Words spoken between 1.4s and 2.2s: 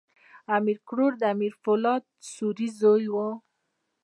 پولاد